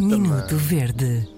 Minuto 0.00 0.56
Verde. 0.56 1.37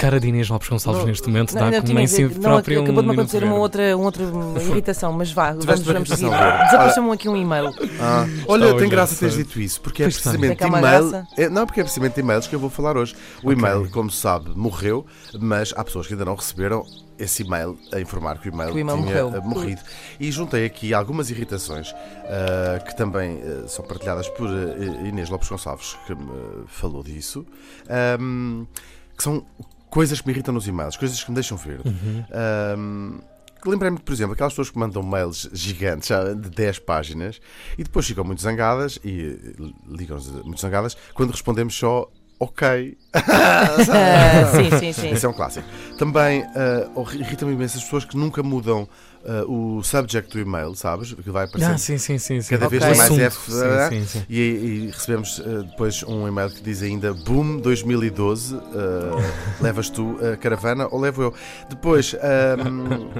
Cara 0.00 0.18
de 0.18 0.28
Inês 0.28 0.48
Lopes 0.48 0.66
Gonçalves 0.66 1.02
Não, 1.02 1.08
neste 1.08 1.26
momento 1.28 1.54
Não, 1.54 1.60
dá 1.60 1.70
não, 1.70 1.82
como 1.86 2.00
em 2.00 2.06
si 2.06 2.22
não, 2.24 2.30
próprio 2.40 2.82
acabou 2.82 3.02
de 3.02 3.08
me 3.08 3.14
um 3.14 3.18
acontecer 3.18 3.44
uma 3.44 3.56
outra, 3.56 3.94
uma 3.94 4.06
outra 4.06 4.22
irritação, 4.64 5.12
mas 5.12 5.30
vá, 5.30 5.52
vamos, 5.52 5.82
vamos 5.82 6.08
seguir. 6.08 6.30
verde. 6.30 6.64
Desapareceu-me 6.64 7.12
aqui 7.12 7.28
um 7.28 7.36
e-mail. 7.36 7.74
Ah, 8.00 8.26
olha, 8.48 8.74
tem 8.78 8.88
graça 8.88 9.14
teres 9.14 9.34
dito 9.34 9.60
isso, 9.60 9.78
porque 9.82 10.02
é 10.02 10.06
Pois 10.06 10.14
precisamente 10.14 10.64
e-mail. 10.64 11.26
é- 11.36 11.50
não, 11.50 11.66
porque 11.66 11.80
é 11.80 11.82
precisamente 11.82 12.18
e-mails 12.18 12.46
que 12.46 12.54
eu 12.54 12.58
vou 12.58 12.70
falar 12.70 12.96
hoje. 12.96 13.14
O 13.42 13.52
e-mail, 13.52 13.90
como 13.90 14.10
se 14.10 14.16
sabe, 14.22 14.50
morreu, 14.56 15.04
mas 15.38 15.74
há 15.76 15.84
pessoas 15.84 16.06
que 16.06 16.14
ainda 16.14 16.24
não 16.24 16.34
receberam 16.34 16.82
esse 17.18 17.42
e-mail 17.42 17.78
a 17.92 18.00
informar 18.00 18.38
que 18.38 18.48
o 18.48 18.54
e-mail, 18.54 18.70
Que 18.70 18.76
o 18.76 18.80
e-mail 18.80 19.02
tinha 19.02 19.22
morreu. 19.24 19.36
eh, 19.36 19.40
morrido. 19.46 19.82
E 20.18 20.32
juntei 20.32 20.64
aqui 20.64 20.94
algumas 20.94 21.28
irritações 21.28 21.94
ah, 22.24 22.78
que 22.80 22.96
também 22.96 23.38
eh, 23.44 23.64
são 23.68 23.84
partilhadas 23.84 24.26
por 24.30 24.48
eh, 24.48 25.06
Inês 25.08 25.28
Lopes 25.28 25.50
Gonçalves, 25.50 25.94
que 26.06 26.14
me 26.14 26.64
falou 26.68 27.02
disso, 27.02 27.44
ahm, 27.90 28.64
que 29.14 29.22
são 29.22 29.44
coisas 29.90 30.20
que 30.20 30.26
me 30.26 30.32
irritam 30.32 30.54
nos 30.54 30.66
e-mails, 30.66 30.96
coisas 30.96 31.22
que 31.22 31.30
me 31.30 31.34
deixam 31.34 31.56
verde. 31.56 31.88
Uhum. 31.88 33.20
Que 33.62 33.68
Lembrei-me, 33.68 33.98
por 33.98 34.12
exemplo, 34.12 34.32
aquelas 34.32 34.54
pessoas 34.54 34.70
que 34.70 34.78
mandam 34.78 35.02
mails 35.02 35.50
gigantes, 35.52 36.08
de 36.08 36.48
10 36.48 36.78
páginas, 36.78 37.40
e 37.76 37.84
depois 37.84 38.06
ficam 38.06 38.24
muito 38.24 38.40
zangadas, 38.40 38.98
e 39.04 39.54
ligam-nos 39.86 40.30
muito 40.44 40.60
zangadas, 40.60 40.96
quando 41.12 41.30
respondemos 41.30 41.74
só 41.76 42.10
ok. 42.40 42.96
Ah, 43.92 44.52
sim, 44.54 44.78
sim, 44.78 44.92
sim. 44.92 45.10
Esse 45.10 45.26
é 45.26 45.28
um 45.28 45.32
clássico. 45.32 45.66
Também 45.98 46.44
ah, 46.54 46.88
oh, 46.94 47.02
irrita-me 47.12 47.52
imenso 47.52 47.76
as 47.76 47.84
pessoas 47.84 48.04
que 48.04 48.16
nunca 48.16 48.42
mudam 48.42 48.88
ah, 49.26 49.44
o 49.46 49.82
subject 49.82 50.30
do 50.32 50.40
e-mail, 50.40 50.74
sabes? 50.74 51.12
Que 51.12 51.30
vai 51.30 51.44
aparecer 51.44 51.72
Ah, 51.72 51.76
sim, 51.78 51.98
sim, 51.98 52.18
sim. 52.18 52.40
sim. 52.40 52.50
cada 52.50 52.68
vez 52.68 52.82
mais 52.82 53.00
Assunto. 53.00 53.20
F. 53.20 53.52
ah, 53.52 53.88
Sim, 53.90 54.00
sim, 54.04 54.06
sim. 54.20 54.24
E, 54.28 54.40
e 54.40 54.90
recebemos 54.92 55.42
ah, 55.44 55.62
depois 55.68 56.02
um 56.04 56.26
e-mail 56.28 56.50
que 56.50 56.62
diz 56.62 56.82
ainda 56.82 57.12
Boom 57.12 57.58
2012, 57.58 58.54
ah, 58.56 58.60
levas 59.60 59.90
tu 59.90 60.16
a 60.32 60.36
caravana 60.36 60.86
ou 60.90 61.00
levo 61.00 61.22
eu? 61.22 61.34
Depois, 61.68 62.14
ahm, 62.14 63.10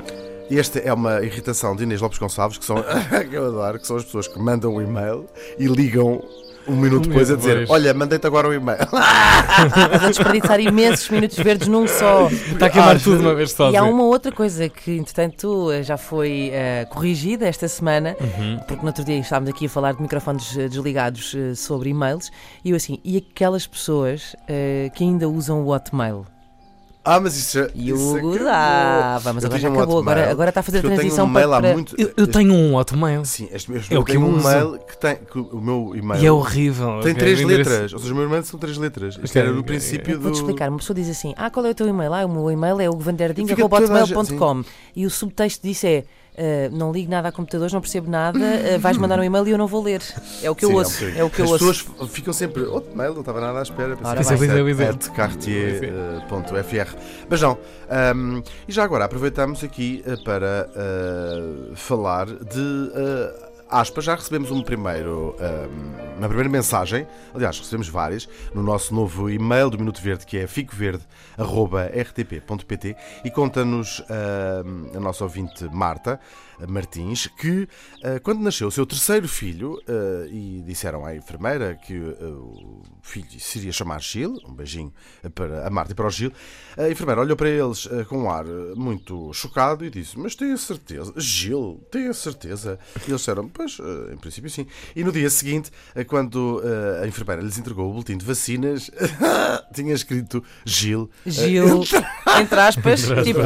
esta 0.50 0.78
é 0.78 0.92
uma 0.92 1.20
irritação 1.22 1.74
de 1.76 1.82
Inês 1.82 2.00
Lopes 2.00 2.18
Gonçalves, 2.18 2.58
que 2.58 2.64
são, 2.64 2.76
que 3.28 3.34
eu 3.34 3.46
adoro, 3.46 3.78
que 3.78 3.86
são 3.86 3.96
as 3.96 4.04
pessoas 4.04 4.26
que 4.28 4.38
mandam 4.38 4.74
o 4.74 4.80
e-mail 4.82 5.26
e 5.58 5.66
ligam 5.66 6.22
um 6.68 6.76
minuto 6.76 7.06
Um 7.06 7.08
depois 7.08 7.30
a 7.30 7.36
dizer: 7.36 7.60
depois. 7.60 7.70
Olha, 7.70 7.92
mandei-te 7.94 8.26
agora 8.26 8.48
o 8.48 8.54
e-mail. 8.54 8.78
A 8.90 10.08
desperdiçar 10.08 10.60
imensos 10.60 11.08
minutos 11.08 11.36
verdes 11.38 11.68
num 11.68 11.86
só. 11.86 12.28
Está 12.28 12.66
a 12.66 12.70
queimar 12.70 12.96
Ah, 12.96 12.98
tudo 12.98 13.18
de 13.18 13.24
uma 13.26 13.34
vez 13.34 13.52
só. 13.52 13.70
E 13.70 13.76
há 13.76 13.82
uma 13.84 14.04
outra 14.04 14.30
coisa 14.32 14.68
que, 14.68 14.96
entretanto, 14.96 15.68
já 15.82 15.96
foi 15.96 16.50
eh, 16.52 16.86
corrigida 16.90 17.46
esta 17.46 17.68
semana, 17.68 18.16
Uhum. 18.20 18.58
porque 18.66 18.80
no 18.82 18.86
outro 18.88 19.04
dia 19.04 19.18
estávamos 19.18 19.50
aqui 19.50 19.66
a 19.66 19.68
falar 19.68 19.92
de 19.94 20.02
microfones 20.02 20.56
eh, 20.56 20.68
desligados 20.68 21.34
eh, 21.36 21.54
sobre 21.54 21.90
e-mails, 21.90 22.30
e 22.64 22.70
eu 22.70 22.76
assim, 22.76 22.98
e 23.04 23.16
aquelas 23.18 23.66
pessoas 23.66 24.34
eh, 24.48 24.90
que 24.94 25.04
ainda 25.04 25.28
usam 25.28 25.62
o 25.64 25.68
Hotmail? 25.72 26.24
Ah, 27.02 27.18
mas 27.18 27.34
isso 27.36 27.58
já. 27.58 27.70
E 27.74 27.92
o 27.92 27.96
isso 27.96 28.08
Hugo 28.18 28.28
acabou. 28.34 28.44
dá. 28.44 29.18
Vamos, 29.22 29.42
Eu 29.42 29.46
agora 29.48 29.60
já 29.62 29.70
um 29.70 29.74
acabou. 29.74 29.98
Agora, 30.00 30.30
agora 30.30 30.48
está 30.50 30.60
a 30.60 30.62
fazer 30.62 30.78
a 30.78 30.80
eu 30.82 30.94
transição 30.94 31.26
um 31.26 31.32
para. 31.32 31.72
muito. 31.72 31.94
Eu, 31.98 32.12
eu 32.14 32.26
tenho 32.26 32.52
um 32.52 32.76
Hotmail. 32.76 33.24
Sim, 33.24 33.48
este 33.50 33.70
mesmo. 33.70 33.86
É 33.94 33.96
o 33.96 34.00
eu 34.00 34.04
que 34.04 34.12
tenho 34.12 34.24
eu 34.24 34.28
um 34.30 34.36
uso. 34.36 34.46
mail 34.48 34.78
que 34.86 34.98
tem. 34.98 35.16
Que 35.16 35.38
o 35.38 35.60
meu 35.60 35.92
e-mail 35.96 36.22
E 36.22 36.26
é 36.26 36.30
horrível. 36.32 37.00
tem 37.00 37.12
Ok, 37.12 37.14
três 37.14 37.40
letras. 37.42 37.92
Ou 37.94 37.98
seja, 37.98 38.12
o 38.12 38.16
meu 38.16 38.26
e-mail 38.26 38.44
são 38.44 38.60
três 38.60 38.76
letras. 38.76 39.14
Isto 39.14 39.24
Ok, 39.24 39.40
era 39.42 39.50
no 39.50 39.60
ok, 39.60 39.66
princípio 39.66 40.16
do. 40.18 40.22
Vou-te 40.24 40.36
explicar, 40.36 40.68
uma 40.68 40.76
pessoa 40.78 40.94
diz 40.94 41.08
assim: 41.08 41.32
Ah, 41.38 41.48
qual 41.50 41.64
é 41.64 41.70
o 41.70 41.74
teu 41.74 41.88
e-mail? 41.88 42.12
Ah, 42.12 42.26
o 42.26 42.28
meu 42.28 42.50
e-mail 42.50 42.78
é 42.80 42.86
govanderding.com 42.88 44.64
e 44.94 45.06
o 45.06 45.10
subtexto 45.10 45.66
disso 45.66 45.86
é 45.86 46.04
ah, 46.36 46.68
não 46.72 46.92
ligo 46.92 47.10
nada 47.10 47.28
a 47.28 47.32
computadores, 47.32 47.72
não 47.72 47.80
percebo 47.80 48.10
nada, 48.10 48.38
ah, 48.38 48.78
vais 48.78 48.96
mandar 48.96 49.18
um 49.18 49.24
e-mail 49.24 49.46
e 49.48 49.50
eu 49.50 49.58
não 49.58 49.66
vou 49.66 49.82
ler. 49.82 50.02
É 50.42 50.50
o 50.50 50.54
que 50.54 50.64
eu 50.64 50.70
Sim, 50.70 50.74
ouço. 50.74 50.92
bocadinho. 50.94 51.20
É 51.20 51.24
o 51.24 51.30
que 51.30 51.40
eu 51.40 51.44
As 51.46 51.62
ouço. 51.62 51.84
pessoas 51.84 52.10
ficam 52.10 52.32
sempre. 52.32 52.62
Outro 52.62 52.96
mail, 52.96 53.12
não 53.12 53.20
estava 53.20 53.40
nada 53.40 53.58
à 53.58 53.62
espera. 53.62 53.92
É, 55.10 55.14
cartier.fr. 55.14 56.96
Mas 57.28 57.40
não. 57.42 57.58
hum, 58.14 58.42
e 58.66 58.72
já 58.72 58.84
agora 58.84 59.04
aproveitamos 59.04 59.62
aqui 59.64 60.02
eh, 60.06 60.16
para 60.24 60.68
eh, 60.74 61.72
falar 61.74 62.26
de. 62.26 63.49
Aspas, 63.70 64.04
já 64.04 64.16
recebemos 64.16 64.50
um 64.50 64.62
primeiro, 64.62 65.36
uma 66.18 66.26
primeira 66.26 66.48
mensagem, 66.48 67.06
aliás, 67.32 67.56
recebemos 67.56 67.88
várias, 67.88 68.28
no 68.52 68.64
nosso 68.64 68.92
novo 68.92 69.30
e-mail 69.30 69.70
do 69.70 69.78
Minuto 69.78 70.02
Verde, 70.02 70.26
que 70.26 70.38
é 70.38 70.48
ficoverde.rtp.pt 70.48 72.96
e 73.24 73.30
conta-nos 73.30 74.02
a 74.96 74.98
nossa 74.98 75.22
ouvinte 75.22 75.68
Marta 75.72 76.18
Martins 76.68 77.26
que, 77.26 77.68
eh, 78.02 78.18
quando 78.18 78.40
nasceu 78.40 78.68
o 78.68 78.70
seu 78.70 78.86
terceiro 78.86 79.28
filho, 79.28 79.80
eh, 79.86 80.28
e 80.30 80.62
disseram 80.62 81.04
à 81.04 81.14
enfermeira 81.14 81.74
que 81.74 81.94
eh, 81.94 82.24
o 82.24 82.82
filho 83.02 83.28
se 83.38 83.58
iria 83.58 83.72
chamar 83.72 84.00
Gil, 84.00 84.38
um 84.46 84.54
beijinho 84.54 84.92
para 85.34 85.66
a 85.66 85.70
Marta 85.70 85.92
e 85.92 85.94
para 85.94 86.06
o 86.06 86.10
Gil, 86.10 86.32
a 86.76 86.88
enfermeira 86.88 87.20
olhou 87.20 87.36
para 87.36 87.48
eles 87.48 87.88
com 88.08 88.24
um 88.24 88.30
ar 88.30 88.44
muito 88.76 89.32
chocado 89.32 89.84
e 89.84 89.90
disse: 89.90 90.18
Mas 90.18 90.34
tenho 90.34 90.56
certeza, 90.58 91.12
Gil, 91.16 91.80
tenho 91.90 92.12
certeza. 92.14 92.78
E 92.96 93.10
eles 93.10 93.20
disseram: 93.20 93.48
Pois, 93.60 93.76
eh, 93.78 94.14
em 94.14 94.16
princípio 94.16 94.48
sim. 94.48 94.66
E 94.96 95.04
no 95.04 95.12
dia 95.12 95.28
seguinte, 95.28 95.70
eh, 95.94 96.02
quando 96.02 96.62
eh, 96.64 97.04
a 97.04 97.06
enfermeira 97.06 97.42
lhes 97.42 97.58
entregou 97.58 97.90
o 97.90 97.92
boletim 97.92 98.16
de 98.16 98.24
vacinas, 98.24 98.90
tinha 99.74 99.92
escrito 99.92 100.42
Gil. 100.64 101.10
Gil, 101.26 101.84
entre 102.40 102.58
aspas, 102.58 103.02
tipo. 103.22 103.40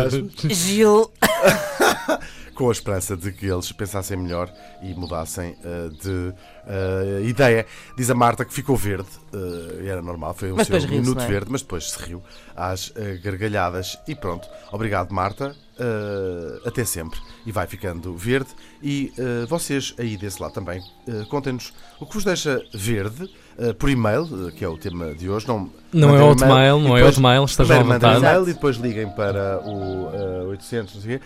Gil. 0.54 1.10
com 2.54 2.68
a 2.68 2.72
esperança 2.72 3.16
de 3.16 3.32
que 3.32 3.46
eles 3.46 3.70
pensassem 3.72 4.16
melhor 4.16 4.50
e 4.82 4.94
mudassem 4.94 5.56
eh, 5.64 5.88
de 6.02 6.32
eh, 6.66 7.22
ideia. 7.26 7.66
Diz 7.96 8.08
a 8.10 8.14
Marta 8.14 8.44
que 8.44 8.52
ficou 8.54 8.76
verde, 8.76 9.08
eh, 9.32 9.86
era 9.88 10.00
normal, 10.00 10.32
foi 10.34 10.52
um 10.52 10.56
Mas 10.56 10.68
seu 10.68 10.80
minuto 10.88 11.20
é? 11.20 11.26
verde, 11.26 11.50
mas 11.50 11.62
depois 11.62 11.90
se 11.90 12.02
riu 12.02 12.22
às 12.56 12.92
gargalhadas 13.22 13.98
e 14.06 14.14
pronto. 14.14 14.48
Obrigado, 14.72 15.10
Marta. 15.12 15.54
até 16.64 16.84
sempre. 16.84 17.18
E 17.44 17.50
vai 17.50 17.66
ficando 17.66 18.16
verde. 18.16 18.50
E 18.80 19.12
vocês 19.48 19.92
aí 19.98 20.16
desse 20.16 20.40
lado 20.40 20.52
também, 20.54 20.80
contem-nos 21.28 21.72
o 21.98 22.06
que 22.06 22.14
vos 22.14 22.22
deixa 22.24 22.62
verde 22.72 23.28
por 23.80 23.90
e-mail, 23.90 24.52
que 24.56 24.64
é 24.64 24.68
o 24.68 24.78
tema 24.78 25.12
de 25.14 25.28
hoje. 25.28 25.48
Não, 25.48 25.68
Não 25.92 26.14
é 26.16 26.22
Hotmail, 26.22 26.78
não 26.78 26.96
é 26.96 27.02
Hotmail, 27.04 27.44
estejam 27.44 27.76
à 27.76 27.80
Primeiro 27.80 28.02
mandem 28.04 28.10
um 28.10 28.14
vontade. 28.20 28.34
e-mail 28.36 28.48
e 28.50 28.54
depois 28.54 28.76
liguem 28.76 29.08
para 29.16 29.60
o 29.64 30.10
eh, 30.14 30.46
800, 30.50 30.94
não 30.94 31.02
sei 31.02 31.16
o 31.16 31.18
quê, 31.18 31.24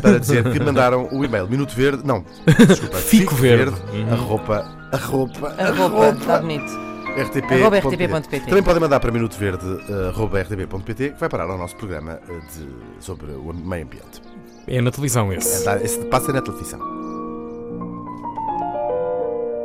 para 0.00 0.18
dizer 0.20 0.43
que 0.52 0.60
mandaram 0.60 1.08
o 1.12 1.24
e-mail 1.24 1.48
Minuto 1.48 1.74
Verde, 1.74 2.02
não, 2.06 2.24
desculpa, 2.66 2.96
Fico 3.02 3.34
Verde. 3.34 3.74
Uhum. 3.92 4.12
arroba, 4.12 4.88
arroba, 4.92 5.54
A 5.58 5.70
roupa, 5.70 6.08
está 6.18 6.38
bonito. 6.40 6.72
rtp. 7.16 7.54
Arroba 7.54 7.78
rtp.pt. 7.78 8.46
Também 8.46 8.62
podem 8.62 8.80
mandar 8.80 8.98
para 9.00 9.10
minutoverde, 9.12 9.64
arroba 10.08 10.40
rtp.pt, 10.42 11.10
que 11.10 11.20
vai 11.20 11.28
parar 11.28 11.48
ao 11.50 11.56
nosso 11.58 11.76
programa 11.76 12.18
eh, 12.28 12.32
de- 12.52 13.04
sobre 13.04 13.30
o 13.32 13.52
meio 13.52 13.84
ambiente. 13.84 14.20
É 14.66 14.80
na 14.80 14.90
televisão 14.90 15.32
esse. 15.32 15.68
É, 15.68 15.82
Esse 15.84 15.98
passa 16.06 16.32
na 16.32 16.40
televisão. 16.40 16.80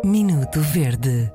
Minuto 0.04 0.60
Verde. 0.62 1.32